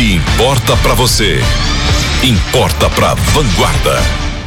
[0.00, 1.40] Se importa para você,
[2.24, 3.98] importa para Vanguarda.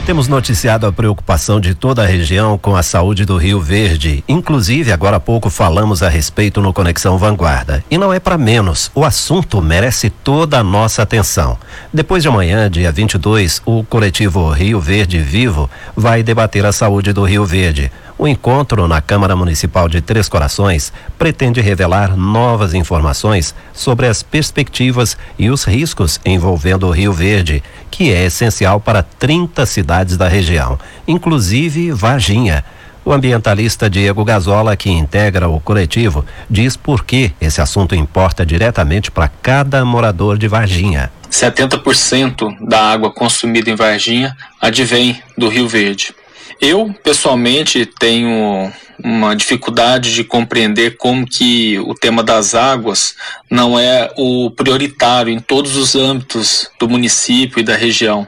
[0.04, 4.24] Temos noticiado a preocupação de toda a região com a saúde do Rio Verde.
[4.28, 7.86] Inclusive, agora há pouco falamos a respeito no Conexão Vanguarda.
[7.88, 8.90] E não é para menos.
[8.96, 11.56] O assunto merece toda a nossa atenção.
[11.94, 17.24] Depois de amanhã, dia 22, o coletivo Rio Verde Vivo vai debater a saúde do
[17.24, 17.92] Rio Verde.
[18.18, 25.18] O encontro na Câmara Municipal de Três Corações pretende revelar novas informações sobre as perspectivas
[25.38, 30.80] e os riscos envolvendo o Rio Verde, que é essencial para 30 cidades da região,
[31.08, 32.64] inclusive Varginha.
[33.04, 39.12] O ambientalista Diego Gazola, que integra o coletivo, diz por que esse assunto importa diretamente
[39.12, 41.12] para cada morador de Varginha.
[41.30, 46.14] 70% da água consumida em Varginha advém do Rio Verde.
[46.62, 48.72] Eu, pessoalmente, tenho
[49.04, 53.16] uma dificuldade de compreender como que o tema das águas
[53.50, 58.28] não é o prioritário em todos os âmbitos do município e da região.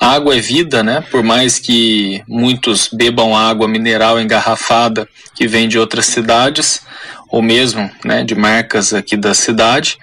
[0.00, 1.04] A água é vida, né?
[1.10, 6.82] Por mais que muitos bebam água mineral engarrafada que vem de outras cidades,
[7.30, 9.98] ou mesmo né, de marcas aqui da cidade,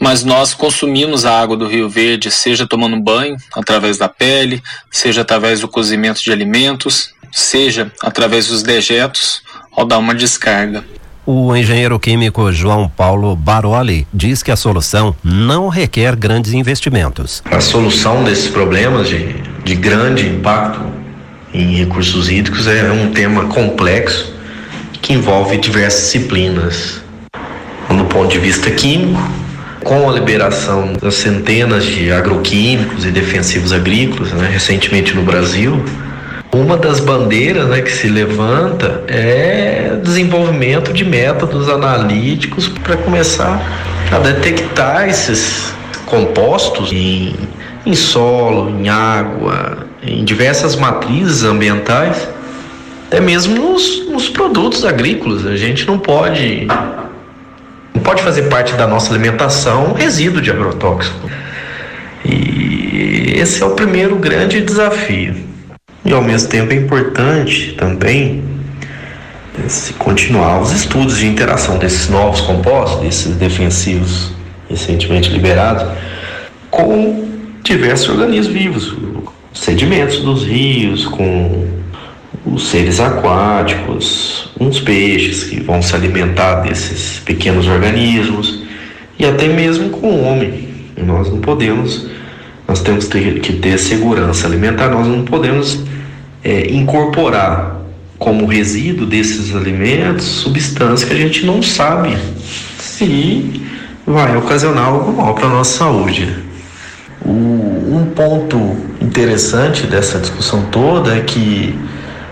[0.00, 5.22] mas nós consumimos a água do Rio Verde, seja tomando banho através da pele, seja
[5.22, 9.42] através do cozimento de alimentos, seja através dos dejetos
[9.76, 10.84] ou dar uma descarga.
[11.26, 17.42] O engenheiro químico João Paulo Baroli diz que a solução não requer grandes investimentos.
[17.44, 20.80] A solução desses problemas de, de grande impacto
[21.52, 24.32] em recursos hídricos é um tema complexo
[25.02, 27.02] que envolve diversas disciplinas.
[27.94, 29.20] Do ponto de vista químico,
[29.84, 35.82] com a liberação das centenas de agroquímicos e defensivos agrícolas, né, recentemente no Brasil,
[36.52, 43.60] uma das bandeiras né, que se levanta é desenvolvimento de métodos analíticos para começar
[44.10, 45.72] a detectar esses
[46.06, 47.34] compostos em,
[47.84, 52.28] em solo, em água, em diversas matrizes ambientais,
[53.06, 55.46] até mesmo nos, nos produtos agrícolas.
[55.46, 56.66] A gente não pode
[58.08, 61.30] pode fazer parte da nossa alimentação resíduo de agrotóxico.
[62.24, 65.36] E esse é o primeiro grande desafio.
[66.06, 68.42] E ao mesmo tempo é importante também
[69.66, 74.32] se continuar os estudos de interação desses novos compostos, desses defensivos
[74.70, 75.86] recentemente liberados,
[76.70, 77.28] com
[77.62, 78.96] diversos organismos vivos,
[79.52, 81.77] sedimentos dos rios, com
[82.46, 88.62] os seres aquáticos, uns peixes que vão se alimentar desses pequenos organismos
[89.18, 90.68] e até mesmo com o homem.
[90.96, 92.06] Nós não podemos,
[92.66, 95.80] nós temos que ter segurança alimentar, nós não podemos
[96.42, 97.76] é, incorporar
[98.18, 102.16] como resíduo desses alimentos substâncias que a gente não sabe
[102.78, 103.62] se
[104.04, 106.28] vai ocasionar algo mal para a nossa saúde.
[107.24, 111.78] Um ponto interessante dessa discussão toda é que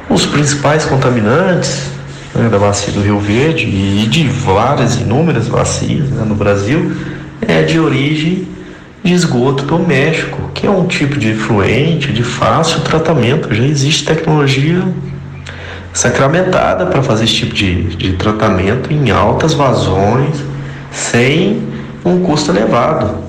[0.09, 1.91] os principais contaminantes
[2.35, 6.93] né, da bacia do Rio Verde e de várias inúmeras bacias né, no Brasil
[7.47, 8.49] é de origem
[9.03, 13.55] de esgoto doméstico, que é um tipo de efluente de fácil tratamento.
[13.55, 14.83] Já existe tecnologia
[15.93, 20.37] sacramentada para fazer esse tipo de, de tratamento em altas vazões,
[20.91, 21.63] sem
[22.05, 23.26] um custo elevado.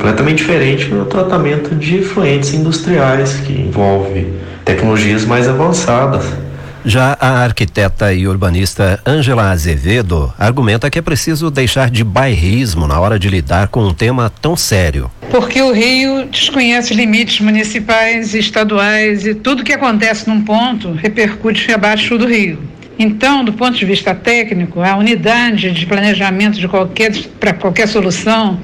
[0.00, 4.32] Completamente diferente do tratamento de efluentes industriais, que envolve
[4.64, 6.24] tecnologias mais avançadas.
[6.82, 12.98] Já a arquiteta e urbanista Angela Azevedo argumenta que é preciso deixar de bairrismo na
[12.98, 15.10] hora de lidar com um tema tão sério.
[15.30, 21.70] Porque o Rio desconhece limites municipais e estaduais e tudo que acontece num ponto repercute
[21.70, 22.58] abaixo do Rio.
[22.98, 28.58] Então, do ponto de vista técnico, a unidade de planejamento de qualquer para qualquer solução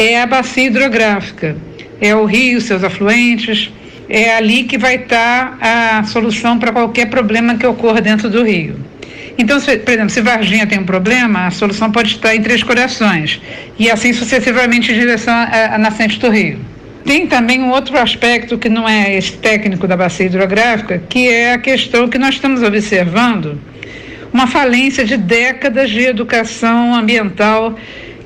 [0.00, 1.56] é a bacia hidrográfica.
[2.00, 3.70] É o rio, seus afluentes,
[4.08, 8.76] é ali que vai estar a solução para qualquer problema que ocorra dentro do rio.
[9.36, 12.62] Então, se, por exemplo, se Varginha tem um problema, a solução pode estar em Três
[12.62, 13.40] Corações
[13.78, 16.58] e assim sucessivamente em direção à, nascente do rio.
[17.04, 21.52] Tem também um outro aspecto que não é esse técnico da bacia hidrográfica, que é
[21.52, 23.58] a questão que nós estamos observando,
[24.32, 27.76] uma falência de décadas de educação ambiental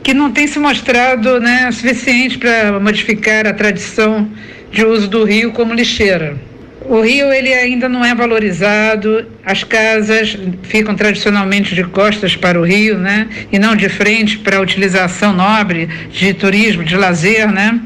[0.05, 4.29] que não tem se mostrado né, suficiente para modificar a tradição
[4.71, 6.37] de uso do rio como lixeira.
[6.83, 12.65] O rio ele ainda não é valorizado, as casas ficam tradicionalmente de costas para o
[12.65, 13.27] rio, né?
[13.51, 17.81] E não de frente para a utilização nobre de turismo, de lazer, né?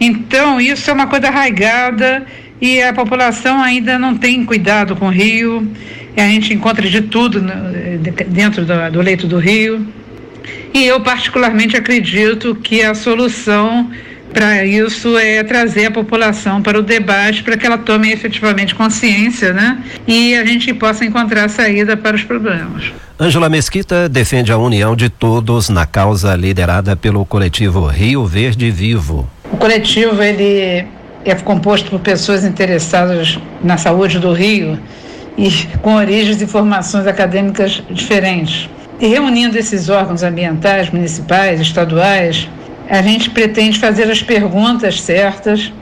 [0.00, 2.24] Então, isso é uma coisa arraigada
[2.58, 5.70] e a população ainda não tem cuidado com o rio.
[6.16, 7.44] A gente encontra de tudo
[8.28, 9.86] dentro do, do leito do rio.
[10.74, 13.90] E eu, particularmente, acredito que a solução
[14.32, 19.52] para isso é trazer a população para o debate para que ela tome efetivamente consciência,
[19.52, 19.78] né?
[20.06, 22.92] E a gente possa encontrar saída para os problemas.
[23.20, 29.28] Ângela Mesquita defende a união de todos na causa liderada pelo coletivo Rio Verde Vivo.
[29.52, 30.86] O coletivo ele
[31.24, 34.78] é composto por pessoas interessadas na saúde do Rio
[35.36, 38.68] e com origens e formações acadêmicas diferentes.
[39.00, 42.48] E reunindo esses órgãos ambientais, municipais, estaduais,
[42.88, 45.72] a gente pretende fazer as perguntas certas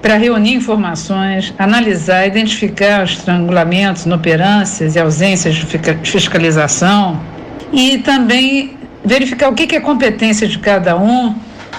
[0.00, 5.66] para reunir informações, analisar, identificar os estrangulamentos, inoperâncias e ausências de
[6.04, 7.20] fiscalização
[7.72, 11.34] e também verificar o que é competência de cada um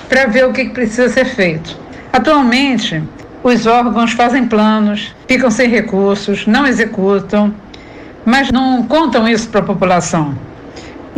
[0.10, 1.78] para ver o que precisa ser feito.
[2.12, 3.02] Atualmente,
[3.44, 7.54] os órgãos fazem planos, ficam sem recursos, não executam,
[8.26, 10.49] mas não contam isso para a população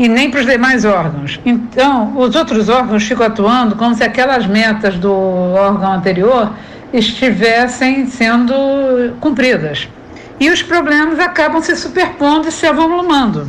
[0.02, 1.40] e nem para os demais órgãos.
[1.46, 6.52] Então, os outros órgãos ficam atuando como se aquelas metas do órgão anterior
[6.92, 9.88] estivessem sendo cumpridas.
[10.40, 13.48] E os problemas acabam se superpondo e se avolumando.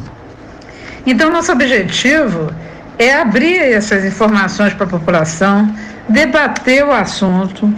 [1.07, 2.53] Então, nosso objetivo
[2.99, 5.75] é abrir essas informações para a população,
[6.07, 7.73] debater o assunto,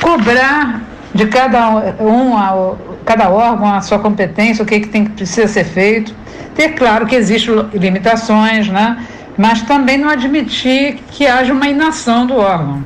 [0.00, 0.82] cobrar
[1.14, 2.34] de cada um,
[3.08, 6.14] cada órgão a sua competência, o que, que tem que precisa ser feito.
[6.54, 9.02] Ter claro que existem limitações, né?
[9.34, 12.84] mas também não admitir que haja uma inação do órgão.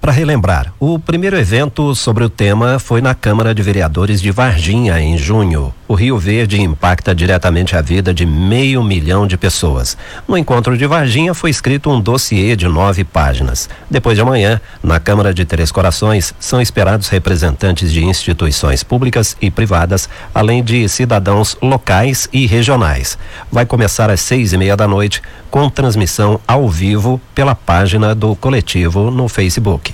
[0.00, 4.98] Para relembrar, o primeiro evento sobre o tema foi na Câmara de Vereadores de Varginha,
[4.98, 5.74] em junho.
[5.86, 9.98] O Rio Verde impacta diretamente a vida de meio milhão de pessoas.
[10.26, 13.68] No encontro de Varginha foi escrito um dossiê de nove páginas.
[13.90, 19.50] Depois de amanhã, na Câmara de Três Corações, são esperados representantes de instituições públicas e
[19.50, 23.18] privadas, além de cidadãos locais e regionais.
[23.52, 25.20] Vai começar às seis e meia da noite,
[25.50, 29.88] com transmissão ao vivo pela página do coletivo no Facebook.